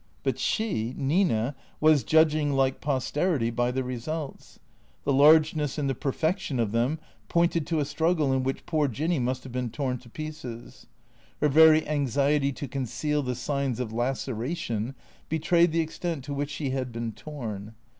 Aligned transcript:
But 0.23 0.39
she, 0.39 0.95
Nina, 0.97 1.55
was 1.79 2.03
judging, 2.03 2.53
like 2.53 2.81
posterity, 2.81 3.51
by 3.51 3.69
the 3.69 3.83
results. 3.83 4.57
The 5.03 5.13
largeness 5.13 5.77
and 5.77 5.87
the 5.87 5.93
perfection 5.93 6.59
of 6.59 6.71
them 6.71 6.97
pointed 7.29 7.67
to 7.67 7.79
a 7.79 7.85
struggle 7.85 8.33
in 8.33 8.41
which 8.41 8.65
poor 8.65 8.87
Jinny 8.87 9.19
must 9.19 9.43
have 9.43 9.51
been 9.51 9.69
torn 9.69 9.99
in 10.03 10.09
pieces. 10.09 10.87
Her 11.39 11.49
very 11.49 11.87
anxiety 11.87 12.51
to 12.51 12.67
con 12.67 12.85
ceal 12.85 13.23
the 13.23 13.35
signs 13.35 13.79
of 13.79 13.93
laceration 13.93 14.95
betrayed 15.29 15.71
the 15.71 15.81
extent 15.81 16.23
to 16.23 16.33
which 16.33 16.49
she 16.49 16.71
had 16.71 16.91
been 16.91 17.11
torn. 17.11 17.75